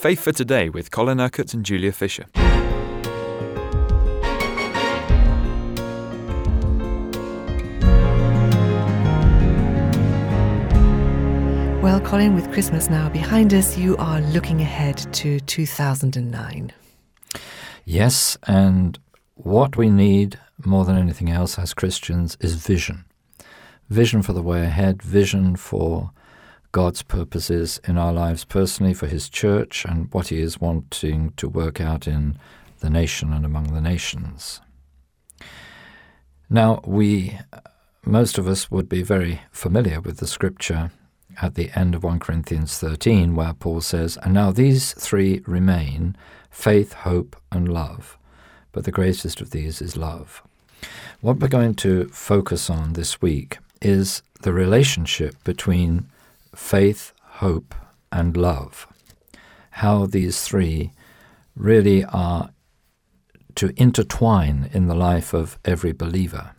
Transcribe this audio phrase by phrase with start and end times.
[0.00, 2.24] Faith for Today with Colin Urquhart and Julia Fisher.
[11.82, 16.72] Well, Colin, with Christmas now behind us, you are looking ahead to 2009.
[17.84, 18.98] Yes, and
[19.34, 23.04] what we need more than anything else as Christians is vision.
[23.90, 26.10] Vision for the way ahead, vision for
[26.72, 31.48] God's purposes in our lives personally, for His church, and what He is wanting to
[31.48, 32.38] work out in
[32.80, 34.60] the nation and among the nations.
[36.48, 37.38] Now, we,
[38.04, 40.90] most of us, would be very familiar with the scripture
[41.40, 46.16] at the end of 1 Corinthians 13, where Paul says, And now these three remain
[46.50, 48.18] faith, hope, and love.
[48.72, 50.42] But the greatest of these is love.
[51.20, 56.08] What we're going to focus on this week is the relationship between
[56.54, 57.74] faith, hope,
[58.12, 58.86] and love.
[59.72, 60.92] How these three
[61.54, 62.50] really are
[63.56, 66.54] to intertwine in the life of every believer.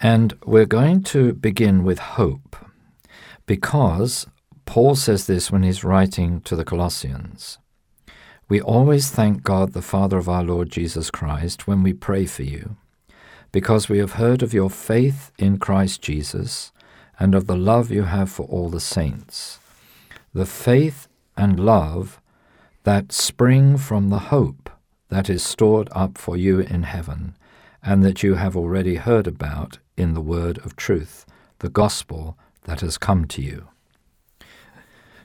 [0.00, 2.56] And we're going to begin with hope
[3.46, 4.26] because
[4.66, 7.58] Paul says this when he's writing to the Colossians.
[8.48, 12.42] We always thank God, the Father of our Lord Jesus Christ, when we pray for
[12.42, 12.76] you,
[13.52, 16.72] because we have heard of your faith in Christ Jesus
[17.18, 19.58] and of the love you have for all the saints.
[20.32, 22.20] The faith and love
[22.84, 24.70] that spring from the hope
[25.08, 27.36] that is stored up for you in heaven,
[27.82, 31.24] and that you have already heard about in the word of truth,
[31.60, 33.68] the gospel that has come to you.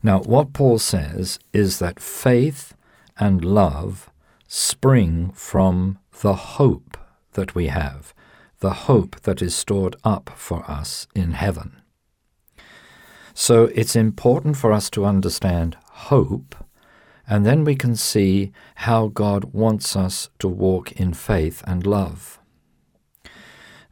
[0.03, 2.74] Now, what Paul says is that faith
[3.18, 4.09] and love
[4.48, 6.98] spring from the hope
[7.34, 8.14] that we have,
[8.60, 11.82] the hope that is stored up for us in heaven.
[13.34, 16.56] So it's important for us to understand hope,
[17.28, 22.40] and then we can see how God wants us to walk in faith and love.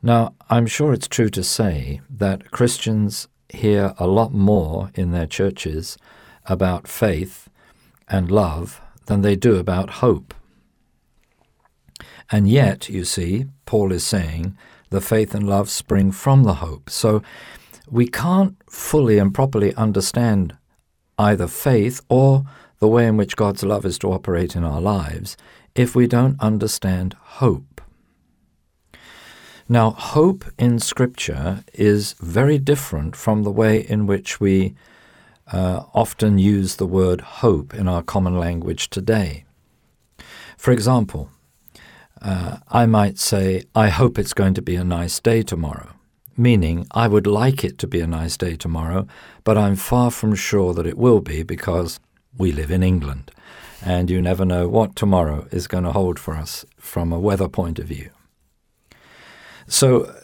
[0.01, 5.25] Now, I'm sure it's true to say that Christians hear a lot more in their
[5.25, 5.97] churches
[6.45, 7.49] about faith
[8.07, 10.33] and love than they do about hope.
[12.31, 14.57] And yet, you see, Paul is saying
[14.89, 16.89] the faith and love spring from the hope.
[16.89, 17.21] So
[17.89, 20.55] we can't fully and properly understand
[21.17, 22.45] either faith or
[22.79, 25.35] the way in which God's love is to operate in our lives
[25.75, 27.81] if we don't understand hope.
[29.69, 34.75] Now, hope in Scripture is very different from the way in which we
[35.51, 39.43] uh, often use the word hope in our common language today.
[40.57, 41.29] For example,
[42.21, 45.89] uh, I might say, I hope it's going to be a nice day tomorrow,
[46.35, 49.07] meaning I would like it to be a nice day tomorrow,
[49.43, 51.99] but I'm far from sure that it will be because
[52.37, 53.31] we live in England,
[53.83, 57.47] and you never know what tomorrow is going to hold for us from a weather
[57.47, 58.09] point of view.
[59.67, 60.15] So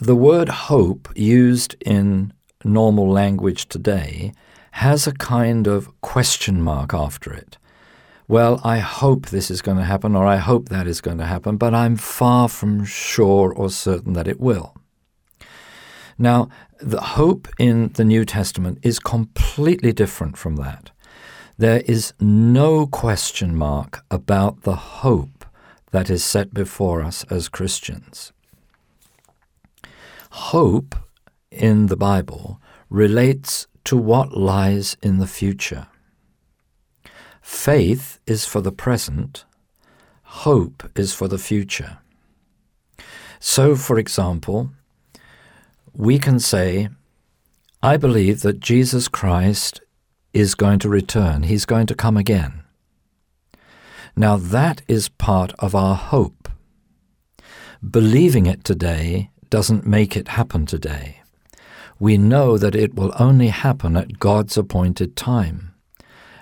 [0.00, 2.32] the word hope used in
[2.64, 4.32] normal language today
[4.72, 7.57] has a kind of question mark after it.
[8.28, 11.24] Well, I hope this is going to happen, or I hope that is going to
[11.24, 14.76] happen, but I'm far from sure or certain that it will.
[16.18, 20.90] Now, the hope in the New Testament is completely different from that.
[21.56, 25.46] There is no question mark about the hope
[25.92, 28.32] that is set before us as Christians.
[30.30, 30.94] Hope
[31.50, 35.86] in the Bible relates to what lies in the future.
[37.50, 39.46] Faith is for the present,
[40.44, 41.98] hope is for the future.
[43.40, 44.70] So, for example,
[45.94, 46.90] we can say,
[47.82, 49.80] I believe that Jesus Christ
[50.34, 52.64] is going to return, he's going to come again.
[54.14, 56.50] Now, that is part of our hope.
[57.82, 61.22] Believing it today doesn't make it happen today.
[61.98, 65.68] We know that it will only happen at God's appointed time.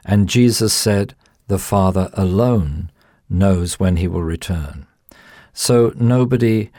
[0.06, 1.14] And Jesus said,
[1.48, 2.90] The Father alone
[3.28, 4.86] knows when he will return.
[5.52, 6.70] So nobody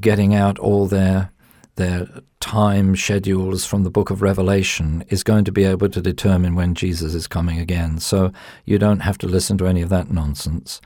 [0.00, 1.30] getting out all their
[1.76, 2.06] their
[2.38, 6.74] time schedules from the book of Revelation is going to be able to determine when
[6.74, 7.98] Jesus is coming again.
[7.98, 8.30] So
[8.66, 10.82] you don't have to listen to any of that nonsense.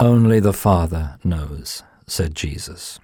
[0.00, 2.98] Only the Father knows, said Jesus.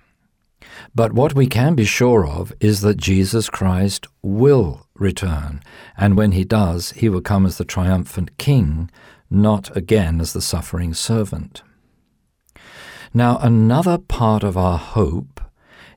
[0.94, 5.60] But what we can be sure of is that Jesus Christ will return,
[5.96, 8.90] and when he does, he will come as the triumphant king,
[9.28, 11.62] not again as the suffering servant.
[13.12, 15.40] Now, another part of our hope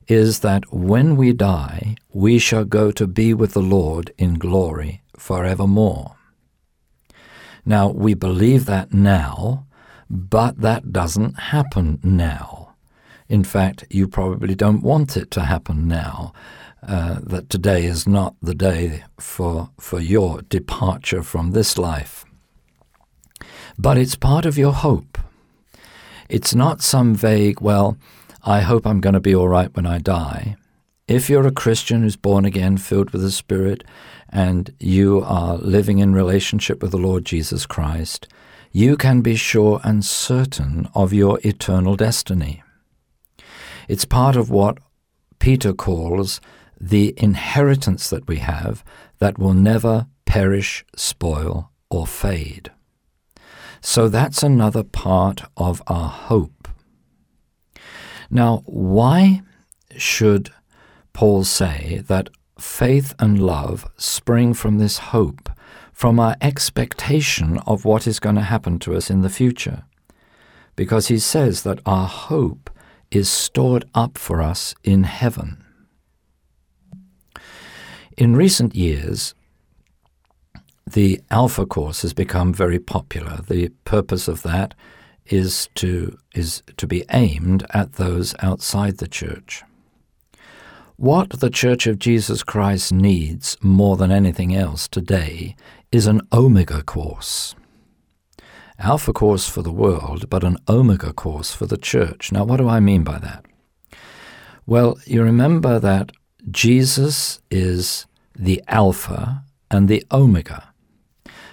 [0.06, 5.02] is that when we die, we shall go to be with the Lord in glory
[5.16, 6.16] forevermore.
[7.64, 9.66] Now, we believe that now,
[10.08, 12.74] but that doesn't happen now.
[13.28, 16.32] In fact, you probably don't want it to happen now.
[16.82, 22.24] Uh, that today is not the day for, for your departure from this life.
[23.78, 25.18] But it's part of your hope.
[26.28, 27.96] It's not some vague, well,
[28.44, 30.56] I hope I'm going to be all right when I die.
[31.08, 33.82] If you're a Christian who's born again, filled with the Spirit,
[34.28, 38.28] and you are living in relationship with the Lord Jesus Christ,
[38.70, 42.62] you can be sure and certain of your eternal destiny.
[43.88, 44.78] It's part of what
[45.38, 46.40] Peter calls
[46.80, 48.84] the inheritance that we have
[49.18, 52.70] that will never perish, spoil, or fade.
[53.80, 56.68] So that's another part of our hope.
[58.30, 59.42] Now, why
[59.96, 60.50] should
[61.12, 62.28] Paul say that
[62.58, 65.48] faith and love spring from this hope,
[65.92, 69.84] from our expectation of what is going to happen to us in the future?
[70.74, 72.68] Because he says that our hope
[73.10, 75.64] is stored up for us in heaven.
[78.16, 79.34] In recent years,
[80.86, 83.42] the Alpha course has become very popular.
[83.46, 84.72] The purpose of that
[85.26, 89.64] is to is to be aimed at those outside the church.
[90.96, 95.54] What the Church of Jesus Christ needs more than anything else today
[95.92, 97.54] is an Omega course.
[98.78, 102.32] Alpha course for the world, but an Omega course for the church.
[102.32, 103.44] Now, what do I mean by that?
[104.64, 106.12] Well, you remember that
[106.50, 108.06] Jesus is
[108.38, 110.72] the Alpha and the Omega.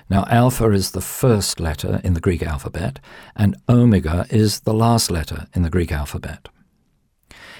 [0.07, 2.99] Now, Alpha is the first letter in the Greek alphabet,
[3.35, 6.49] and Omega is the last letter in the Greek alphabet.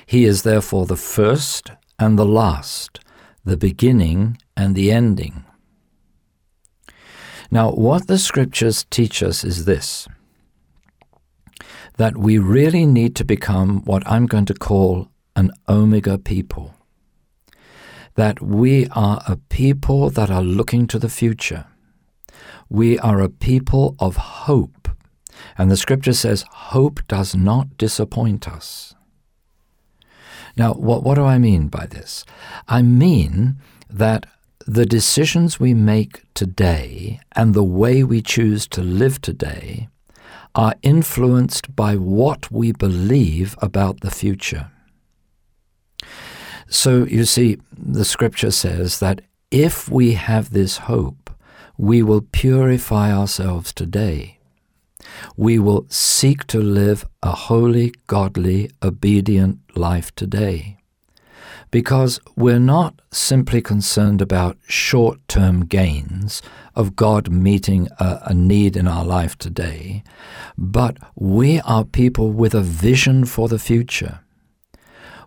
[0.05, 2.99] He is therefore the first and the last,
[3.43, 5.45] the beginning and the ending.
[7.49, 10.07] Now, what the scriptures teach us is this
[11.97, 16.73] that we really need to become what I'm going to call an Omega people.
[18.15, 21.65] That we are a people that are looking to the future
[22.73, 24.89] we are a people of hope.
[25.57, 28.95] And the scripture says, hope does not disappoint us.
[30.57, 32.25] Now, what, what do I mean by this?
[32.67, 33.57] I mean
[33.89, 34.25] that
[34.65, 39.89] the decisions we make today and the way we choose to live today
[40.55, 44.71] are influenced by what we believe about the future.
[46.73, 49.21] So, you see, the scripture says that
[49.51, 51.29] if we have this hope,
[51.77, 54.39] we will purify ourselves today.
[55.37, 60.77] We will seek to live a holy, godly, obedient life today.
[61.69, 66.41] Because we're not simply concerned about short term gains
[66.75, 70.03] of God meeting a, a, need in our life today,
[70.57, 74.22] but we are people with a vision for the future.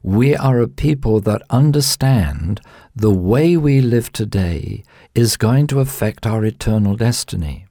[0.06, 2.60] We are a people that understand
[2.94, 4.84] the way we live today
[5.16, 7.66] is going to affect our eternal destiny.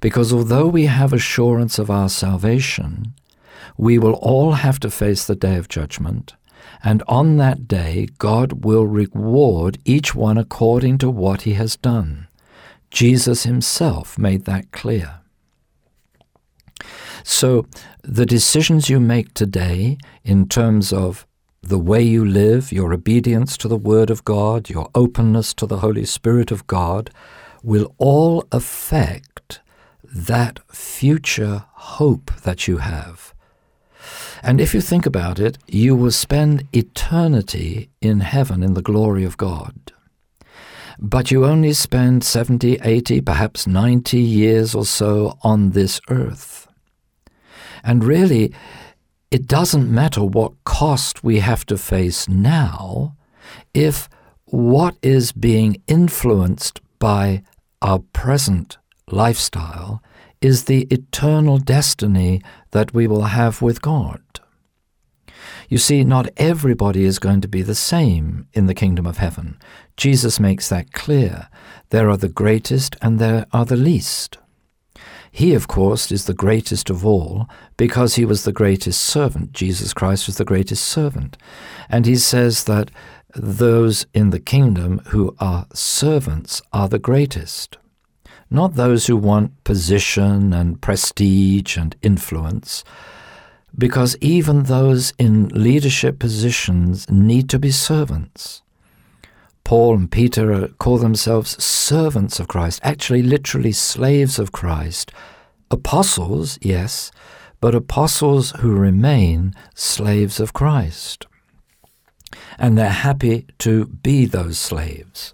[0.00, 3.14] Because although we have assurance of our salvation,
[3.76, 6.34] we will all have to face the day of judgment,
[6.82, 12.26] and on that day God will reward each one according to what he has done.
[12.90, 15.20] Jesus himself made that clear.
[17.22, 17.66] So,
[18.02, 21.24] the decisions you make today in terms of
[21.68, 25.78] the way you live, your obedience to the Word of God, your openness to the
[25.78, 27.10] Holy Spirit of God,
[27.62, 29.60] will all affect
[30.04, 33.34] that future hope that you have.
[34.42, 39.24] And if you think about it, you will spend eternity in heaven in the glory
[39.24, 39.92] of God.
[40.98, 46.68] But you only spend 70, 80, perhaps 90 years or so on this earth.
[47.82, 48.52] And really,
[49.34, 53.16] it doesn't matter what cost we have to face now
[53.74, 54.08] if
[54.44, 57.42] what is being influenced by
[57.82, 58.78] our present
[59.10, 60.00] lifestyle
[60.40, 64.22] is the eternal destiny that we will have with God.
[65.68, 69.58] You see, not everybody is going to be the same in the kingdom of heaven.
[69.96, 71.48] Jesus makes that clear.
[71.88, 74.38] There are the greatest and there are the least.
[75.34, 79.52] He, of course, is the greatest of all because he was the greatest servant.
[79.52, 81.36] Jesus Christ was the greatest servant.
[81.88, 82.88] And he says that
[83.34, 87.78] those in the kingdom who are servants are the greatest.
[88.48, 92.84] Not those who want position and prestige and influence,
[93.76, 98.62] because even those in leadership positions need to be servants.
[99.64, 105.10] Paul and Peter uh, call themselves servants of Christ, actually, literally slaves of Christ.
[105.70, 107.10] Apostles, yes,
[107.60, 111.26] but apostles who remain slaves of Christ.
[112.58, 115.32] And they're happy to be those slaves.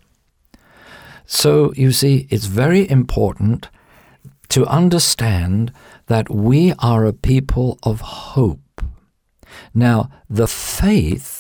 [1.27, 3.69] So, you see, it's very important
[4.51, 5.73] to understand
[6.07, 8.83] that we are a people of hope.
[9.75, 11.40] Now, the faith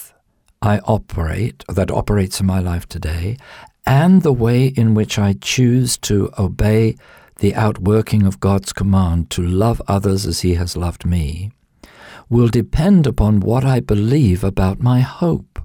[0.63, 3.39] I operate, that operates in my life today,
[3.87, 6.97] and the way in which I choose to obey
[7.39, 11.51] the outworking of God's command to love others as He has loved me,
[12.29, 15.59] will depend upon what I believe about my hope.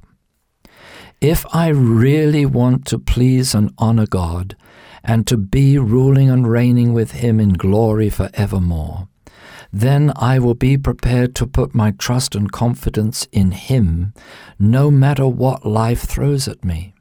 [1.19, 4.55] If I really want to please and honor God,
[5.03, 9.09] and to be ruling and reigning with Him in glory for evermore,
[9.71, 14.13] then I will be prepared to put my trust and confidence in Him,
[14.57, 16.93] no matter what life throws at me.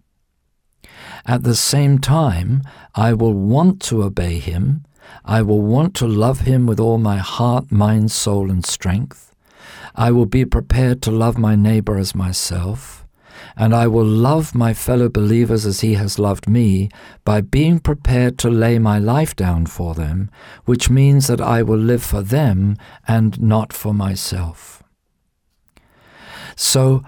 [1.26, 2.62] At the same time,
[2.94, 4.84] I will want to obey Him.
[5.24, 9.34] I will want to love Him with all my heart, mind, soul, and strength.
[9.94, 13.03] I will be prepared to love my neighbor as myself
[13.56, 16.88] and I will love my fellow believers as he has loved me
[17.24, 20.30] by being prepared to lay my life down for them,
[20.64, 22.76] which means that I will live for them
[23.06, 24.82] and not for myself.
[26.56, 27.02] So,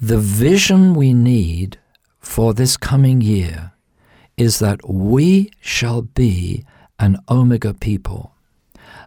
[0.00, 1.78] the vision we need
[2.20, 3.72] for this coming year
[4.36, 6.64] is that we shall be
[6.98, 8.34] an Omega people,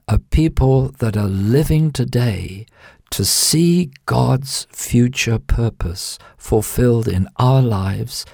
[0.08, 2.66] a people that are living today
[3.12, 8.26] to see God's future purpose fulfilled in our lives,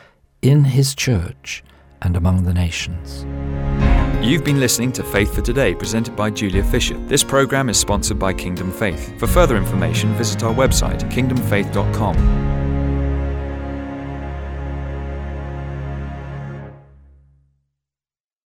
[0.41, 1.63] in His church,
[2.01, 3.25] and among the nations.
[4.25, 6.97] You've been listening to Faith for Today, presented by Julia Fisher.
[7.07, 9.19] This program is sponsored by Kingdom Faith.
[9.19, 12.62] For further information, visit our website, kingdomfaith.com.